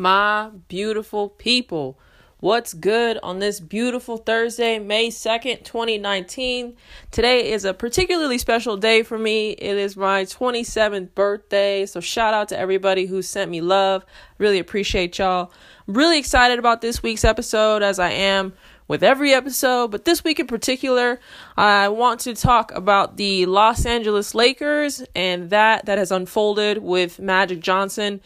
[0.00, 1.98] my beautiful people?
[2.38, 6.74] What's good on this beautiful Thursday, May 2nd, 2019?
[7.10, 9.50] Today is a particularly special day for me.
[9.50, 11.84] It is my 27th birthday.
[11.84, 14.06] So, shout out to everybody who sent me love.
[14.38, 15.52] Really appreciate y'all.
[15.86, 18.54] I'm really excited about this week's episode as I am
[18.88, 21.20] with every episode, but this week in particular,
[21.58, 27.20] I want to talk about the Los Angeles Lakers and that that has unfolded with
[27.20, 28.22] Magic Johnson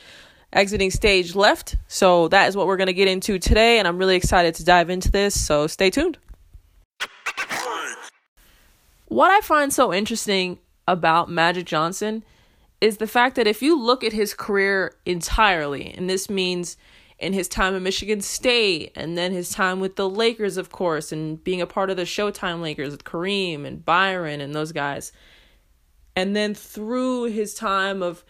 [0.55, 1.77] exiting stage left.
[1.89, 4.65] So that is what we're going to get into today, and I'm really excited to
[4.65, 5.39] dive into this.
[5.39, 6.17] So stay tuned.
[9.07, 10.59] What I find so interesting
[10.89, 12.25] about Magic Johnson
[12.81, 16.77] is the fact that if you look at his career entirely, and this means
[17.19, 21.13] in his time at Michigan State, and then his time with the Lakers, of course,
[21.13, 25.13] and being a part of the Showtime Lakers with Kareem and Byron and those guys,
[26.17, 28.25] and then through his time of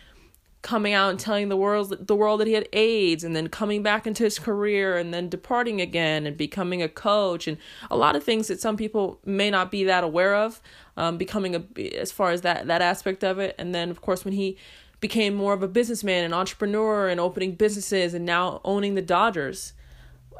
[0.64, 3.82] coming out and telling the world the world that he had AIDS and then coming
[3.82, 7.58] back into his career and then departing again and becoming a coach and
[7.90, 10.62] a lot of things that some people may not be that aware of
[10.96, 13.54] um, becoming a as far as that that aspect of it.
[13.58, 14.56] And then of course when he
[15.00, 19.74] became more of a businessman and entrepreneur and opening businesses and now owning the Dodgers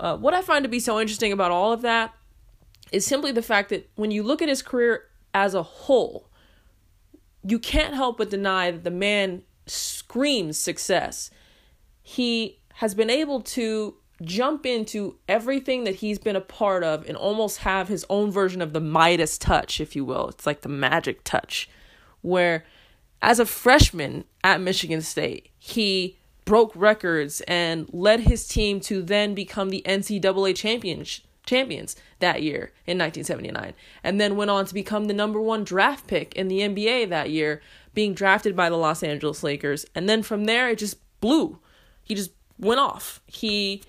[0.01, 2.15] uh, what I find to be so interesting about all of that
[2.91, 5.05] is simply the fact that when you look at his career
[5.35, 6.31] as a whole
[7.47, 11.31] you can't help but deny that the man screams success.
[12.03, 17.17] He has been able to jump into everything that he's been a part of and
[17.17, 20.29] almost have his own version of the Midas touch, if you will.
[20.29, 21.69] It's like the magic touch,
[22.23, 22.65] where
[23.23, 29.35] as a freshman at Michigan State, he broke records and led his team to then
[29.35, 35.05] become the NCAA champions champions that year in 1979 and then went on to become
[35.05, 37.61] the number 1 draft pick in the NBA that year
[37.95, 39.87] being drafted by the Los Angeles Lakers.
[39.95, 41.61] And then from there, it just blew.
[42.03, 43.23] He just went off.
[43.27, 43.83] He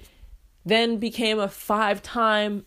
[0.65, 2.65] then became a five time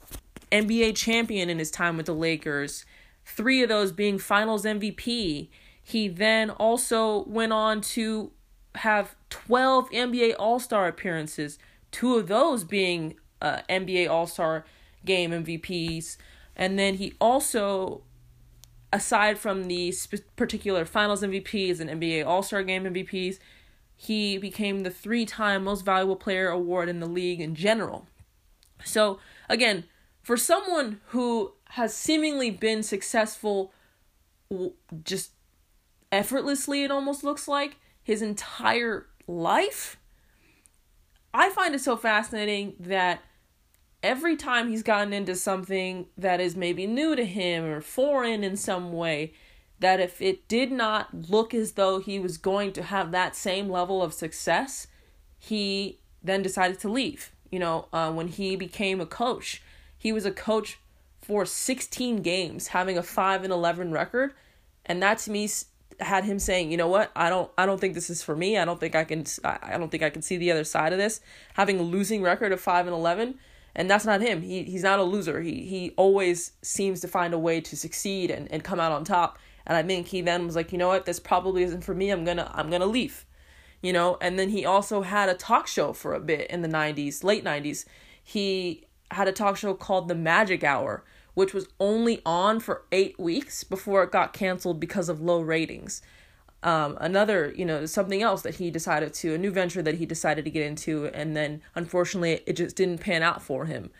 [0.52, 2.84] NBA champion in his time with the Lakers,
[3.24, 5.48] three of those being finals MVP.
[5.82, 8.32] He then also went on to
[8.76, 11.58] have 12 NBA All Star appearances,
[11.90, 14.64] two of those being uh, NBA All Star
[15.04, 16.16] game MVPs.
[16.56, 18.02] And then he also
[18.92, 23.38] aside from the sp- particular finals MVPs and NBA All Star Game MVPs,
[23.96, 28.06] he became the three time most valuable player award in the league in general.
[28.84, 29.18] So,
[29.48, 29.84] again,
[30.22, 33.72] for someone who has seemingly been successful
[35.04, 35.32] just
[36.12, 39.98] effortlessly, it almost looks like his entire life,
[41.34, 43.20] I find it so fascinating that
[44.02, 48.56] every time he's gotten into something that is maybe new to him or foreign in
[48.56, 49.32] some way,
[49.80, 53.68] that if it did not look as though he was going to have that same
[53.68, 54.86] level of success,
[55.38, 57.32] he then decided to leave.
[57.50, 59.62] You know, uh, when he became a coach,
[59.96, 60.78] he was a coach
[61.20, 64.34] for 16 games, having a 5 and 11 record,
[64.84, 65.48] and that to me
[66.00, 67.10] had him saying, "You know what?
[67.14, 68.56] I don't I don't think this is for me.
[68.56, 70.98] I don't think I can I don't think I can see the other side of
[70.98, 71.20] this.
[71.54, 73.38] Having a losing record of 5 and 11
[73.78, 74.42] and that's not him.
[74.42, 75.40] He he's not a loser.
[75.40, 79.04] He he always seems to find a way to succeed and, and come out on
[79.04, 79.38] top.
[79.64, 82.10] And I think he then was like, you know what, this probably isn't for me.
[82.10, 83.24] I'm gonna I'm gonna leave.
[83.80, 86.68] You know, and then he also had a talk show for a bit in the
[86.68, 87.86] nineties, late nineties.
[88.22, 93.18] He had a talk show called The Magic Hour, which was only on for eight
[93.20, 96.02] weeks before it got canceled because of low ratings
[96.62, 100.06] um, another, you know, something else that he decided to, a new venture that he
[100.06, 103.90] decided to get into, and then unfortunately it just didn't pan out for him.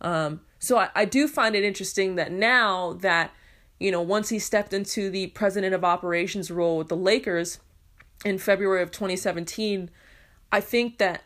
[0.00, 3.32] Um, so I, I do find it interesting that now that,
[3.78, 7.58] you know, once he stepped into the president of operations role with the Lakers
[8.24, 9.90] in February of 2017,
[10.50, 11.22] I think that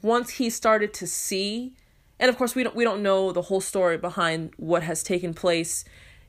[0.00, 1.74] once he started to see,
[2.18, 5.34] and of course we don't we don't know the whole story behind what has taken
[5.34, 5.84] place,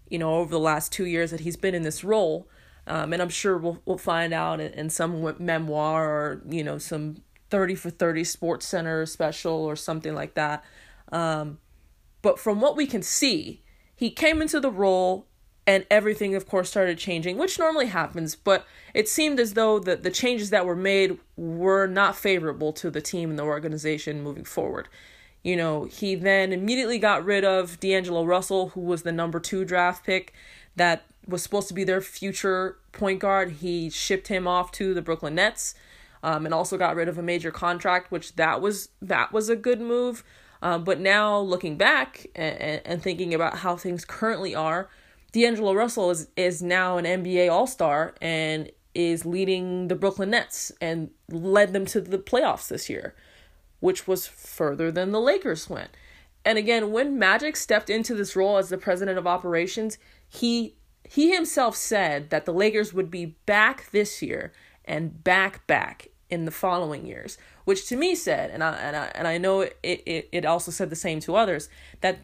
[0.09, 2.47] you know, over the last two years that he's been in this role.
[2.91, 6.78] Um, and I'm sure we'll we'll find out in, in some memoir or you know
[6.78, 10.66] some thirty for thirty SportsCenter special or something like that.
[11.09, 11.59] Um,
[12.22, 13.64] but from what we can see,
[13.96, 15.26] he came into the role
[15.66, 18.66] and everything of course started changing which normally happens but
[18.96, 22.99] it seemed as though the, the changes that were made were not favorable to the
[22.99, 24.87] team and the organization moving forward
[25.44, 29.64] you know he then immediately got rid of d'angelo russell who was the number two
[29.64, 30.34] draft pick
[30.76, 33.52] that was supposed to be their future point guard.
[33.53, 35.76] He shipped him off to the Brooklyn Nets,
[36.23, 39.56] um, and also got rid of a major contract, which that was that was a
[39.56, 40.23] good move.
[40.64, 44.90] Um, but now looking back and, and thinking about how things currently are,
[45.32, 50.72] D'Angelo Russell is is now an NBA All Star and is leading the Brooklyn Nets
[50.82, 53.16] and led them to the playoffs this year.
[53.79, 55.90] which was further than the Lakers went.
[56.46, 59.97] And again, when Magic stepped into this role as the president of operations,
[60.28, 60.76] he
[61.11, 64.53] he himself said that the Lakers would be back this year
[64.85, 69.11] and back back in the following years, which to me said, and I and I
[69.13, 71.67] and I know it it, it also said the same to others,
[71.99, 72.19] that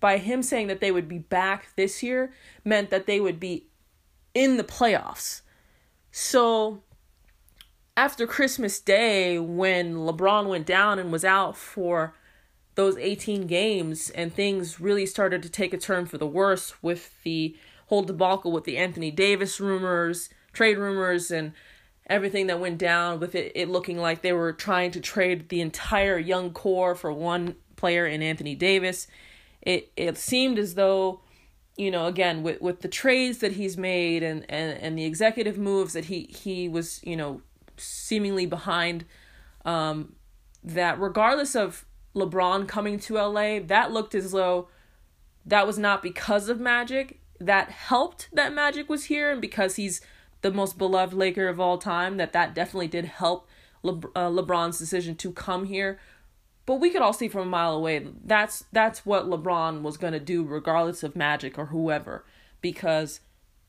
[0.00, 2.32] by him saying that they would be back this year
[2.64, 3.68] meant that they would be
[4.34, 5.42] in the playoffs.
[6.10, 6.82] So
[7.96, 12.16] after Christmas Day, when LeBron went down and was out for
[12.74, 17.22] those 18 games, and things really started to take a turn for the worse with
[17.22, 17.54] the
[17.86, 21.52] whole debacle with the Anthony Davis rumors, trade rumors, and
[22.06, 25.60] everything that went down with it, it looking like they were trying to trade the
[25.60, 29.06] entire young core for one player in Anthony Davis.
[29.62, 31.20] It it seemed as though,
[31.76, 35.58] you know, again with with the trades that he's made and and and the executive
[35.58, 37.42] moves that he he was you know
[37.76, 39.04] seemingly behind,
[39.64, 40.14] um,
[40.62, 41.84] that regardless of
[42.14, 44.68] LeBron coming to LA, that looked as though
[45.44, 47.20] that was not because of Magic.
[47.40, 50.00] That helped that Magic was here, and because he's
[50.42, 53.48] the most beloved Laker of all time, that that definitely did help
[53.82, 55.98] Le- uh, LeBron's decision to come here.
[56.66, 60.20] But we could all see from a mile away that's that's what LeBron was to
[60.20, 62.24] do regardless of Magic or whoever
[62.62, 63.20] because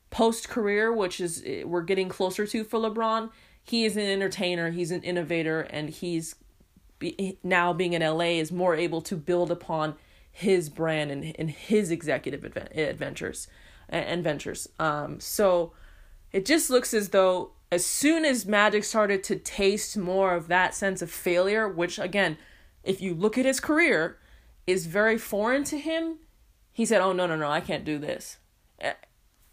[0.09, 3.29] post career, which is eh, we're getting closer to for LeBron,
[3.61, 6.35] he is an entertainer, he's an innovator and he's
[6.99, 9.95] be, now being in LA is more able to build upon
[10.37, 13.47] his brand and, and his executive advent- adventures
[13.87, 14.67] and ventures.
[14.79, 15.71] Um so
[16.33, 20.75] it just looks as though as soon as Magic started to taste more of that
[20.75, 22.37] sense of failure, which again,
[22.83, 24.17] if you look at his career,
[24.67, 26.19] is very foreign to him,
[26.73, 28.37] he said, "Oh no, no, no, I can't do this."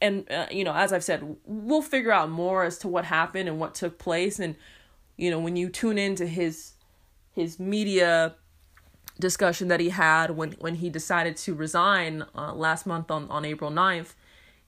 [0.00, 3.49] And uh, you know, as I've said, we'll figure out more as to what happened
[3.49, 4.56] and what took place and
[5.17, 6.73] you know, when you tune into his
[7.31, 8.35] his media
[9.19, 13.44] discussion that he had when when he decided to resign uh, last month on on
[13.44, 14.14] April 9th,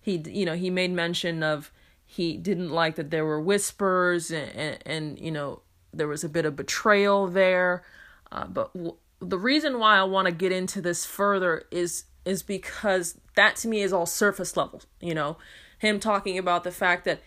[0.01, 1.71] he you know, he made mention of
[2.07, 5.63] he didn't like that there were whispers and, and, and you know
[5.93, 7.83] there was a bit of betrayal there.
[8.31, 12.43] Uh, but w- the reason why i want to get into this further is is
[12.43, 15.37] because that to me is all surface level you know?
[15.79, 17.21] Him talking about the fact that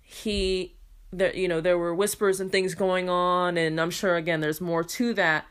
[0.00, 0.76] he
[1.12, 4.60] that you know there were whispers and things going on and i'm sure again there's
[4.60, 5.46] more to that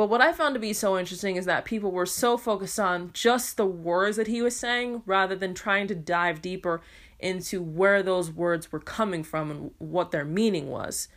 [0.00, 3.10] but what i found to be so interesting is that people were so focused on
[3.12, 6.80] just the words that he was saying rather than trying to dive deeper
[7.18, 11.08] into where those words were coming from and what their meaning was.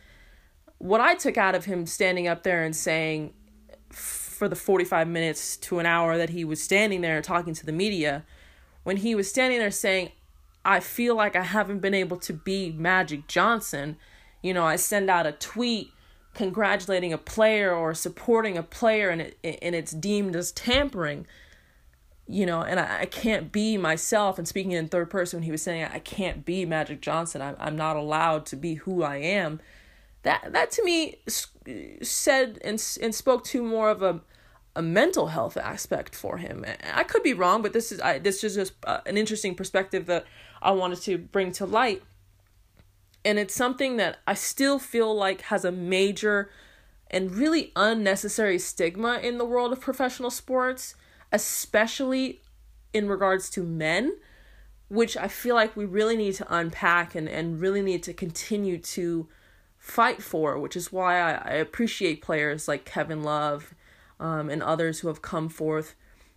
[0.76, 3.32] What I took out of him standing up there and saying
[3.88, 7.72] for the 45 minutes to an hour that he was standing there talking to the
[7.72, 8.24] media,
[8.82, 10.10] when he was standing there saying,
[10.62, 13.96] I feel like I haven't been able to be Magic Johnson,
[14.42, 15.90] you know, I send out a tweet
[16.34, 21.26] congratulating a player or supporting a player and it and it's deemed as tampering
[22.26, 24.38] you know, and I, I can't be myself.
[24.38, 27.56] And speaking in third person, when he was saying, I can't be Magic Johnson, I'm,
[27.58, 29.60] I'm not allowed to be who I am.
[30.22, 31.18] That, that to me
[32.02, 34.22] said and, and spoke to more of a,
[34.74, 36.64] a mental health aspect for him.
[36.94, 40.06] I could be wrong, but this is I, this is just uh, an interesting perspective
[40.06, 40.24] that
[40.62, 42.02] I wanted to bring to light.
[43.24, 46.50] And it's something that I still feel like has a major
[47.10, 50.94] and really unnecessary stigma in the world of professional sports
[51.34, 52.40] especially
[52.92, 54.16] in regards to men,
[54.88, 58.78] which I feel like we really need to unpack and, and really need to continue
[58.78, 59.26] to
[59.76, 63.74] fight for, which is why I, I appreciate players like Kevin Love
[64.20, 65.96] um, and others who have come forth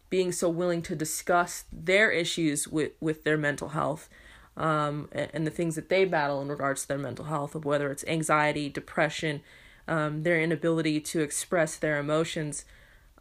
[0.09, 4.09] being so willing to discuss their issues with, with their mental health
[4.57, 7.91] um, and, the things that they battle in regards to their mental health, of whether
[7.91, 9.41] it's anxiety, depression,
[9.87, 12.65] um, their inability to express their emotions.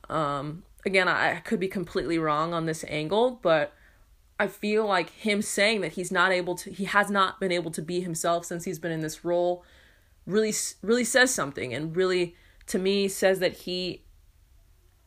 [0.08, 3.74] Um, again, I could be completely wrong on this angle, but
[4.40, 7.70] I feel like him saying that he's not able to, he has not been able
[7.72, 9.62] to be himself since he's been in this role,
[10.26, 12.34] really, really says something, and really,
[12.68, 14.02] to me, says that he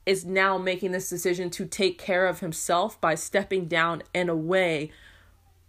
[0.05, 4.91] is now making this decision to take care of himself by stepping down and away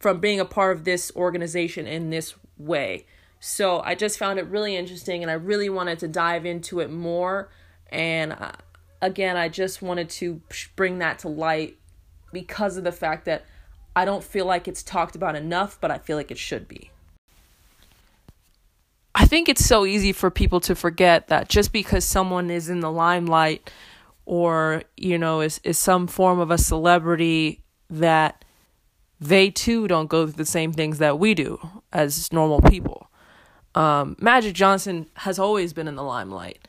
[0.01, 3.07] from being a part of this organization in this way.
[3.39, 6.91] So I just found it really interesting, and I really wanted to dive into it
[6.91, 7.51] more.
[7.91, 8.53] And uh,
[9.01, 10.41] again, I just wanted to
[10.75, 11.79] bring that to light
[12.33, 13.45] because of the fact that
[13.95, 16.91] I don't feel like it's talked about enough, but I feel like it should be.
[19.15, 22.81] I think it's so easy for people to forget that just because someone is in
[22.81, 23.71] the limelight
[24.25, 28.45] or, you know, is, is some form of a celebrity that
[29.21, 31.59] they too don't go through the same things that we do
[31.93, 33.09] as normal people.
[33.75, 36.67] Um, Magic Johnson has always been in the limelight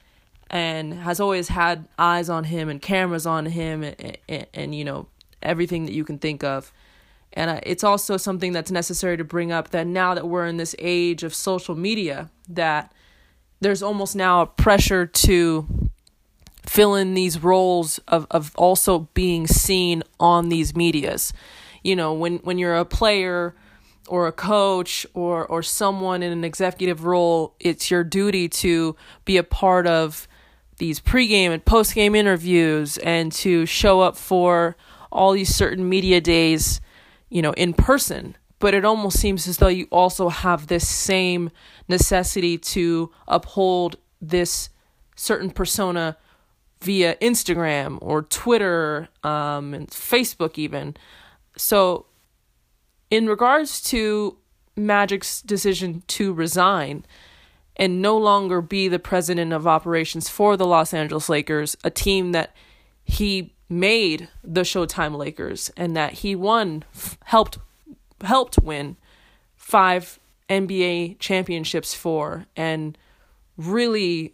[0.52, 4.84] and has always had eyes on him and cameras on him and, and, and you
[4.84, 5.08] know
[5.42, 6.72] everything that you can think of
[7.34, 10.58] and uh, it's also something that's necessary to bring up that now that we're in
[10.58, 12.94] this age of social media that
[13.62, 15.66] there's almost now a pressure to
[16.68, 21.34] fill in these roles of, of also being seen on these medias
[21.84, 23.56] you know when when you're a player
[24.08, 28.96] or a coach or or someone in an executive role it's your duty to
[29.26, 30.28] be a part of
[30.82, 34.76] these pregame and postgame interviews and to show up for
[35.12, 36.82] all these certain media days,
[37.30, 38.36] you know, in person.
[38.58, 41.52] But it almost seems as though you also have this same
[41.88, 44.70] necessity to uphold this
[45.16, 46.18] certain persona
[46.82, 50.96] via Instagram or Twitter um, and Facebook, even.
[51.62, 52.08] So,
[53.12, 54.38] in regards to
[54.76, 57.06] Magic's decision to resign,
[57.76, 62.32] and no longer be the president of operations for the Los Angeles Lakers, a team
[62.32, 62.56] that
[63.04, 66.84] he made the Showtime Lakers and that he won
[67.26, 67.60] helped
[68.22, 68.98] helped win
[69.56, 72.98] five NBA championships for and
[73.56, 74.34] really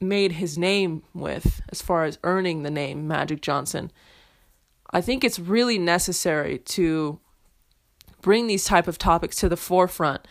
[0.00, 3.92] made his name with as far as earning the name Magic Johnson.
[4.92, 7.18] I think it's really necessary to
[8.20, 10.26] bring these type of topics to the forefront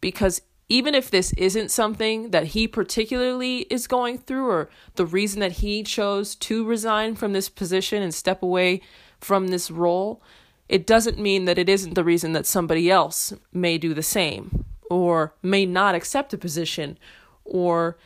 [0.00, 5.40] because even if this isn't something that he particularly is going through or the reason
[5.40, 8.80] that he chose to resign from this position and step away
[9.20, 10.22] from this role,
[10.68, 14.64] it doesn't mean that it isn't the reason that somebody else may do the same
[14.88, 16.96] or may not accept a position
[17.44, 17.98] or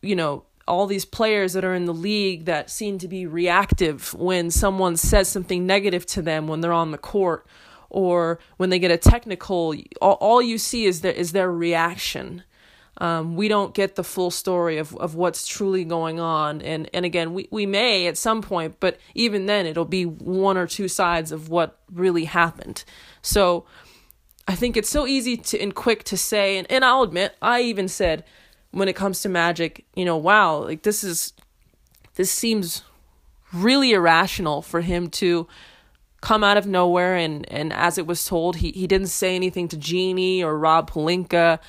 [0.00, 4.14] you know all these players that are in the league that seem to be reactive
[4.14, 7.46] when someone says something negative to them when they're on the court
[7.90, 12.42] or when they get a technical, all, all you see is their, is their reaction.
[12.98, 16.60] Um, we don't get the full story of, of what's truly going on.
[16.62, 20.58] And, and again, we, we may at some point, but even then, it'll be one
[20.58, 22.84] or two sides of what really happened.
[23.22, 23.64] So
[24.48, 27.62] I think it's so easy to and quick to say, and, and I'll admit, I
[27.62, 28.24] even said
[28.78, 31.32] when it comes to magic, you know, wow, like this is,
[32.14, 32.82] this seems
[33.52, 35.46] really irrational for him to
[36.20, 39.68] come out of nowhere and and as it was told he he didn't say anything
[39.68, 41.60] to Jeanie or Rob Pelinka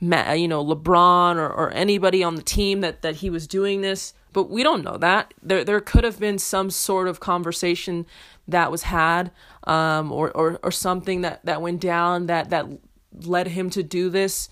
[0.00, 4.14] you know LeBron or, or anybody on the team that that he was doing this.
[4.32, 5.34] But we don't know that.
[5.42, 8.06] There there could have been some sort of conversation
[8.46, 9.30] that was had
[9.64, 12.66] um or or or something that that went down that that
[13.22, 14.48] led him to do this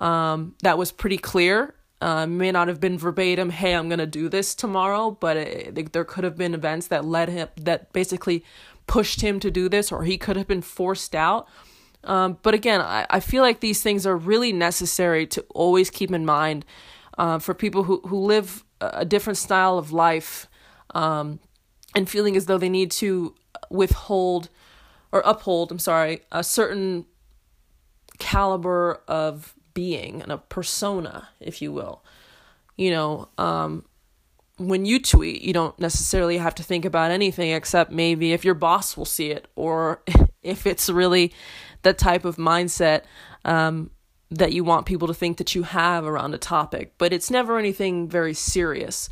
[0.00, 4.06] um that was pretty clear uh, may not have been verbatim, hey, I'm going to
[4.06, 8.44] do this tomorrow, but it, there could have been events that led him, that basically
[8.86, 11.46] pushed him to do this or he could have been forced out.
[12.04, 16.10] Um, but again, I, I feel like these things are really necessary to always keep
[16.10, 16.64] in mind
[17.18, 20.48] uh, for people who, who live a different style of life
[20.94, 21.38] um,
[21.94, 23.34] and feeling as though they need to
[23.68, 24.48] withhold
[25.12, 27.04] or uphold, I'm sorry, a certain
[28.18, 32.04] caliber of being and a persona, if you will.
[32.76, 33.84] You know, um,
[34.56, 38.54] when you tweet, you don't necessarily have to think about anything except maybe if your
[38.54, 40.02] boss will see it or
[40.42, 41.32] if it's really
[41.82, 43.02] the type of mindset
[43.44, 43.90] um,
[44.30, 46.94] that you want people to think that you have around a topic.
[46.98, 49.08] But it's never anything very serious.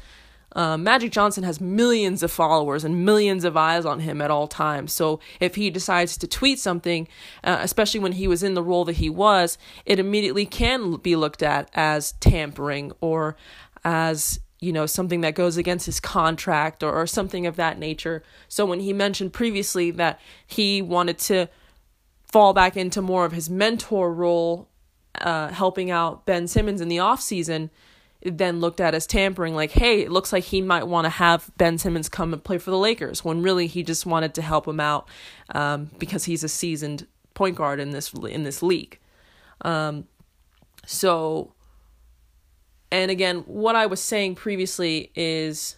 [0.52, 4.48] Uh, Magic Johnson has millions of followers and millions of eyes on him at all
[4.48, 4.92] times.
[4.92, 7.06] So if he decides to tweet something,
[7.44, 11.16] uh, especially when he was in the role that he was, it immediately can be
[11.16, 13.36] looked at as tampering or
[13.84, 18.22] as you know, something that goes against his contract or, or something of that nature.
[18.48, 21.48] So when he mentioned previously that he wanted to
[22.24, 24.68] fall back into more of his mentor role,
[25.20, 27.70] uh, helping out Ben Simmons in the off season,
[28.22, 31.50] then looked at as tampering, like, hey, it looks like he might want to have
[31.56, 34.66] Ben Simmons come and play for the Lakers, when really he just wanted to help
[34.66, 35.08] him out
[35.54, 38.98] um, because he's a seasoned point guard in this in this league.
[39.62, 40.08] Um,
[40.86, 41.52] so
[42.90, 45.76] and again, what I was saying previously is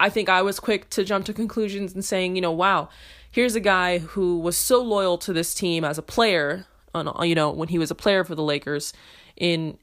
[0.00, 2.88] I think I was quick to jump to conclusions and saying, you know, wow,
[3.30, 7.34] here's a guy who was so loyal to this team as a player, on, you
[7.34, 8.92] know, when he was a player for the Lakers
[9.36, 9.78] in,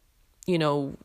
[0.47, 0.95] you know,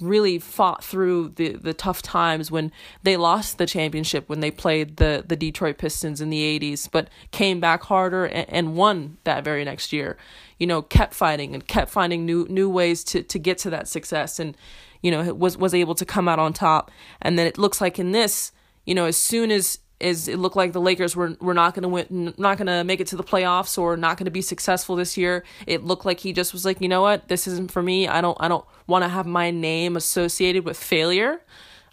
[0.00, 4.96] really fought through the the tough times when they lost the championship when they played
[4.96, 9.44] the the Detroit Pistons in the 80s but came back harder and, and won that
[9.44, 10.16] very next year.
[10.58, 13.88] You know kept fighting and kept finding new new ways to to get to that
[13.88, 14.56] success and
[15.02, 16.90] you know was was able to come out on top.
[17.20, 18.52] And then it looks like in this
[18.84, 21.82] you know as soon as is it looked like the Lakers were were not going
[21.82, 24.42] to win, not going to make it to the playoffs or not going to be
[24.42, 25.44] successful this year.
[25.66, 28.08] It looked like he just was like, you know what, this isn't for me.
[28.08, 31.42] I don't I don't want to have my name associated with failure,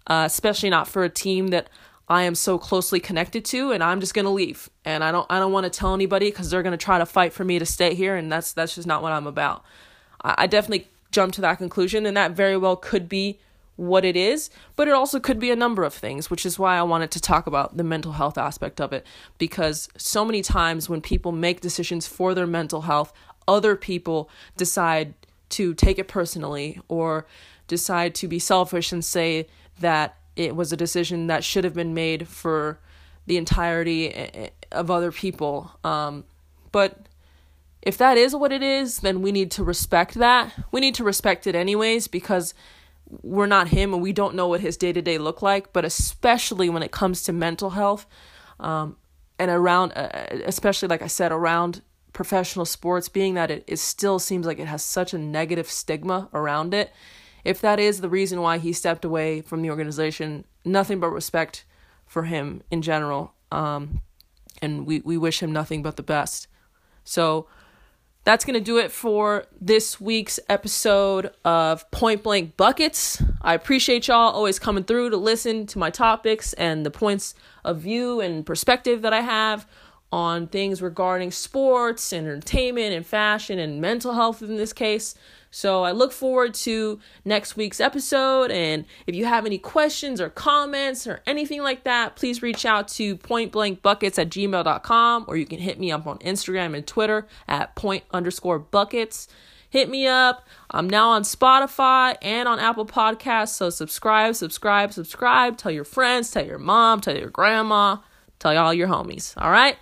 [0.07, 1.69] uh, especially not for a team that
[2.09, 4.69] I am so closely connected to, and I'm just going to leave.
[4.85, 7.05] And I don't I don't want to tell anybody because they're going to try to
[7.05, 9.63] fight for me to stay here, and that's that's just not what I'm about.
[10.23, 13.39] I, I definitely jumped to that conclusion, and that very well could be
[13.77, 16.77] what it is, but it also could be a number of things, which is why
[16.77, 19.05] I wanted to talk about the mental health aspect of it.
[19.37, 23.13] Because so many times when people make decisions for their mental health,
[23.47, 25.13] other people decide
[25.49, 27.25] to take it personally or
[27.67, 29.47] decide to be selfish and say
[29.79, 32.79] that it was a decision that should have been made for
[33.25, 35.71] the entirety eh, eh, of other people.
[35.83, 36.23] Um,
[36.71, 37.07] but
[37.81, 40.53] if that is what it is, then we need to respect that.
[40.71, 42.53] We need to respect it anyways because
[43.09, 45.85] we're not him and we don't know what his day to day look like, but
[45.85, 48.05] especially when it comes to mental health,
[48.59, 48.97] um,
[49.39, 50.09] and around, uh,
[50.45, 51.81] especially like I said, around
[52.13, 56.29] professional sports, being that it, it still seems like it has such a negative stigma
[56.33, 56.91] around it.
[57.45, 61.65] If that is the reason why he stepped away from the organization, nothing but respect
[62.05, 63.33] for him in general.
[63.51, 64.01] Um,
[64.61, 66.47] and we, we wish him nothing but the best.
[67.03, 67.47] So,
[68.27, 73.23] that's going to do it for this week's episode of Point Blank Buckets.
[73.41, 77.79] I appreciate y'all always coming through to listen to my topics and the points of
[77.79, 79.65] view and perspective that I have
[80.11, 85.15] on things regarding sports, entertainment, and fashion, and mental health in this case.
[85.51, 88.51] So I look forward to next week's episode.
[88.51, 92.87] And if you have any questions or comments or anything like that, please reach out
[92.89, 97.75] to pointblankbuckets at gmail.com or you can hit me up on Instagram and Twitter at
[97.75, 99.27] point underscore buckets.
[99.69, 100.47] Hit me up.
[100.71, 103.49] I'm now on Spotify and on Apple Podcasts.
[103.49, 105.57] So subscribe, subscribe, subscribe.
[105.57, 107.97] Tell your friends, tell your mom, tell your grandma,
[108.39, 109.33] tell all your homies.
[109.37, 109.77] All right?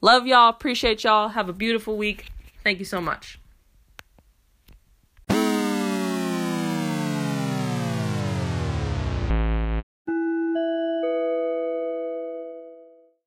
[0.00, 0.48] Love y'all.
[0.48, 1.28] Appreciate y'all.
[1.28, 2.26] Have a beautiful week.
[2.64, 3.38] Thank you so much.